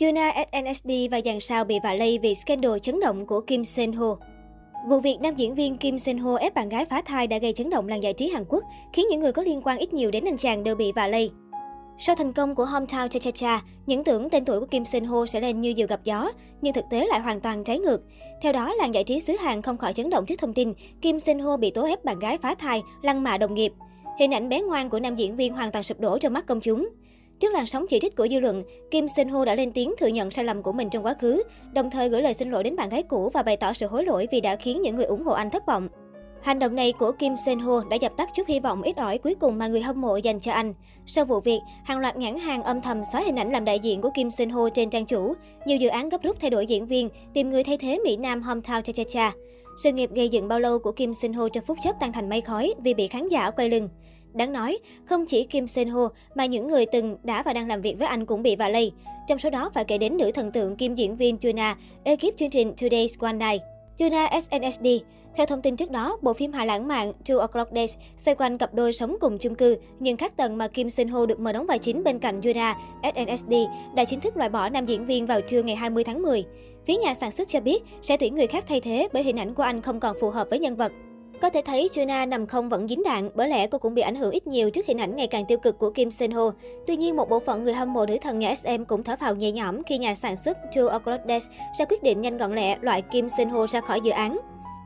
[0.00, 3.92] Juna SNSD và dàn sao bị vạ lây vì scandal chấn động của Kim Sen
[3.92, 4.16] Ho.
[4.88, 7.52] Vụ việc nam diễn viên Kim Sen Ho ép bạn gái phá thai đã gây
[7.52, 10.10] chấn động làng giải trí Hàn Quốc, khiến những người có liên quan ít nhiều
[10.10, 11.30] đến anh chàng đều bị vạ lây.
[11.98, 15.04] Sau thành công của Hometown Cha Cha Cha, những tưởng tên tuổi của Kim Sen
[15.04, 16.32] Ho sẽ lên như diều gặp gió,
[16.62, 18.02] nhưng thực tế lại hoàn toàn trái ngược.
[18.42, 20.72] Theo đó, làng giải trí xứ Hàn không khỏi chấn động trước thông tin
[21.02, 23.72] Kim Sen Ho bị tố ép bạn gái phá thai, lăng mạ đồng nghiệp.
[24.18, 26.60] Hình ảnh bé ngoan của nam diễn viên hoàn toàn sụp đổ trong mắt công
[26.60, 26.88] chúng.
[27.40, 30.06] Trước làn sóng chỉ trích của dư luận, Kim Sin Ho đã lên tiếng thừa
[30.06, 32.76] nhận sai lầm của mình trong quá khứ, đồng thời gửi lời xin lỗi đến
[32.76, 35.24] bạn gái cũ và bày tỏ sự hối lỗi vì đã khiến những người ủng
[35.24, 35.88] hộ anh thất vọng.
[36.42, 39.18] Hành động này của Kim Sen Ho đã dập tắt chút hy vọng ít ỏi
[39.18, 40.74] cuối cùng mà người hâm mộ dành cho anh.
[41.06, 44.00] Sau vụ việc, hàng loạt nhãn hàng âm thầm xóa hình ảnh làm đại diện
[44.00, 45.34] của Kim Sen Ho trên trang chủ.
[45.66, 48.42] Nhiều dự án gấp rút thay đổi diễn viên, tìm người thay thế Mỹ Nam
[48.42, 49.32] Hometown Cha Cha Cha.
[49.84, 52.28] Sự nghiệp gây dựng bao lâu của Kim Sen Ho trong phút chốc tan thành
[52.28, 53.88] mây khói vì bị khán giả quay lưng.
[54.34, 57.80] Đáng nói, không chỉ Kim Sen Ho mà những người từng đã và đang làm
[57.80, 58.92] việc với anh cũng bị vạ lây.
[59.28, 62.50] Trong số đó phải kể đến nữ thần tượng kim diễn viên Juna, ekip chương
[62.50, 63.62] trình Today's One Night.
[63.98, 64.86] Juna SNSD
[65.36, 68.58] theo thông tin trước đó, bộ phim hài lãng mạn Two O'Clock Days xoay quanh
[68.58, 71.52] cặp đôi sống cùng chung cư, nhưng khác tầng mà Kim Sin Ho được mời
[71.52, 73.54] đóng vai chính bên cạnh Juna, SNSD
[73.94, 76.44] đã chính thức loại bỏ nam diễn viên vào trưa ngày 20 tháng 10.
[76.86, 79.54] Phía nhà sản xuất cho biết sẽ tuyển người khác thay thế bởi hình ảnh
[79.54, 80.92] của anh không còn phù hợp với nhân vật.
[81.42, 84.14] Có thể thấy Juna nằm không vẫn dính đạn, bởi lẽ cô cũng bị ảnh
[84.14, 86.52] hưởng ít nhiều trước hình ảnh ngày càng tiêu cực của Kim Sen Ho.
[86.86, 89.34] Tuy nhiên, một bộ phận người hâm mộ nữ thần nhà SM cũng thở phào
[89.34, 91.44] nhẹ nhõm khi nhà sản xuất Two O'Clock Days
[91.78, 94.38] ra quyết định nhanh gọn lẹ loại Kim Sen Ho ra khỏi dự án.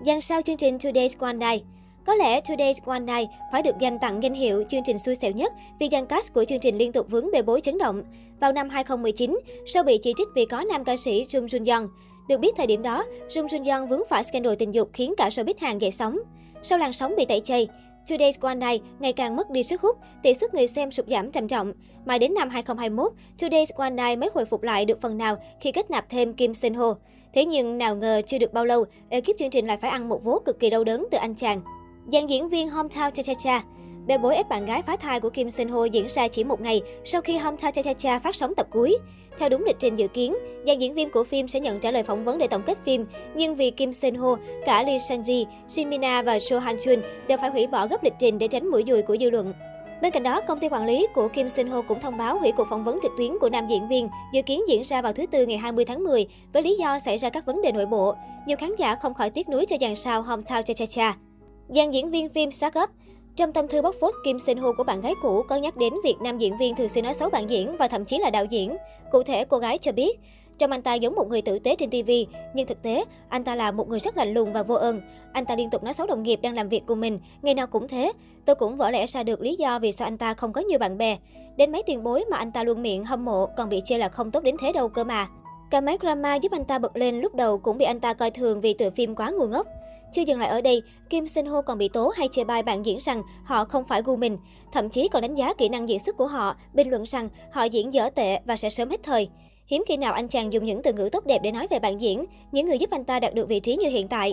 [0.07, 1.65] Dàn sao chương trình Today's One Night
[2.07, 5.33] có lẽ Today's One Night phải được dành tặng danh hiệu chương trình xui xẻo
[5.33, 8.03] nhất vì dàn cast của chương trình liên tục vướng bê bối chấn động.
[8.41, 11.89] Vào năm 2019, sau bị chỉ trích vì có nam ca sĩ Jung Jun Young.
[12.29, 15.29] Được biết thời điểm đó, Jung Jun Young vướng phải scandal tình dục khiến cả
[15.29, 16.19] showbiz Hàn dậy sóng.
[16.67, 17.69] Sau làn sóng bị tẩy chay,
[18.07, 21.31] Today's One Night ngày càng mất đi sức hút, tỷ suất người xem sụt giảm
[21.31, 21.73] trầm trọng.
[22.05, 25.73] Mãi đến năm 2021, Today's One Night mới hồi phục lại được phần nào khi
[25.73, 26.95] kết nạp thêm Kim Sen Ho.
[27.35, 30.25] Thế nhưng nào ngờ chưa được bao lâu, ekip chương trình lại phải ăn một
[30.25, 31.61] vố cực kỳ đau đớn từ anh chàng.
[32.13, 33.63] Dàn diễn viên Hometown Cha Cha Cha
[34.07, 36.61] Bê bối ép bạn gái phá thai của Kim Sen Ho diễn ra chỉ một
[36.61, 38.99] ngày sau khi Hometown Cha Cha Cha phát sóng tập cuối.
[39.39, 40.35] Theo đúng lịch trình dự kiến,
[40.67, 43.07] dàn diễn viên của phim sẽ nhận trả lời phỏng vấn để tổng kết phim,
[43.35, 47.39] nhưng vì Kim Sen Ho, cả Lee Sang-ji, Shin Mina và So Han Chun đều
[47.39, 49.53] phải hủy bỏ gấp lịch trình để tránh mũi dùi của dư luận.
[50.03, 52.53] Bên cạnh đó, công ty quản lý của Kim Sin Ho cũng thông báo hủy
[52.53, 55.27] cuộc phỏng vấn trực tuyến của nam diễn viên, dự kiến diễn ra vào thứ
[55.27, 58.15] Tư ngày 20 tháng 10 với lý do xảy ra các vấn đề nội bộ.
[58.47, 61.17] Nhiều khán giả không khỏi tiếc nuối cho dàn sao Hometown Cha Cha Cha.
[61.69, 62.91] Dàn diễn viên phim Start Up
[63.37, 65.95] trong tâm thư bóc phốt Kim Sin Ho của bạn gái cũ có nhắc đến
[66.05, 68.45] việc nam diễn viên thường xuyên nói xấu bạn diễn và thậm chí là đạo
[68.45, 68.77] diễn.
[69.11, 70.21] Cụ thể, cô gái cho biết,
[70.59, 72.11] trong anh ta giống một người tử tế trên TV,
[72.55, 75.01] nhưng thực tế, anh ta là một người rất lạnh lùng và vô ơn.
[75.33, 77.67] Anh ta liên tục nói xấu đồng nghiệp đang làm việc cùng mình, ngày nào
[77.67, 78.13] cũng thế.
[78.45, 80.79] Tôi cũng vỡ lẽ ra được lý do vì sao anh ta không có nhiều
[80.79, 81.19] bạn bè.
[81.57, 84.09] Đến mấy tiền bối mà anh ta luôn miệng hâm mộ còn bị chê là
[84.09, 85.29] không tốt đến thế đâu cơ mà.
[85.71, 88.31] Cả mấy drama giúp anh ta bật lên lúc đầu cũng bị anh ta coi
[88.31, 89.67] thường vì tựa phim quá ngu ngốc.
[90.15, 92.87] Chưa dừng lại ở đây, Kim Sinh Ho còn bị tố hay chê bai bạn
[92.87, 94.39] diễn rằng họ không phải gu mình,
[94.73, 97.65] thậm chí còn đánh giá kỹ năng diễn xuất của họ, bình luận rằng họ
[97.65, 99.29] diễn dở tệ và sẽ sớm hết thời.
[99.67, 102.01] Hiếm khi nào anh chàng dùng những từ ngữ tốt đẹp để nói về bạn
[102.01, 104.33] diễn, những người giúp anh ta đạt được vị trí như hiện tại.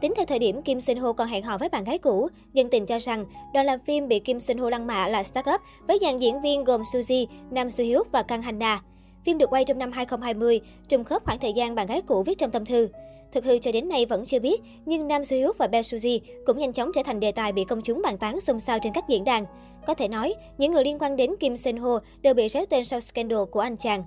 [0.00, 2.68] Tính theo thời điểm Kim Sin Ho còn hẹn hò với bạn gái cũ, dân
[2.70, 3.24] tình cho rằng
[3.54, 6.40] đoàn làm phim bị Kim Sin Ho lăng mạ là Start Up với dàn diễn
[6.40, 8.82] viên gồm Suzy, Nam Soo Hyuk và Kang Hanna.
[9.24, 12.38] Phim được quay trong năm 2020, trùng khớp khoảng thời gian bạn gái cũ viết
[12.38, 12.88] trong tâm thư.
[13.32, 16.20] Thực hư cho đến nay vẫn chưa biết, nhưng Nam siêu Hyuk và Bae Suzy
[16.46, 18.92] cũng nhanh chóng trở thành đề tài bị công chúng bàn tán xôn xao trên
[18.92, 19.44] các diễn đàn.
[19.86, 22.84] Có thể nói, những người liên quan đến Kim Sen Ho đều bị réo tên
[22.84, 24.04] sau scandal của anh chàng.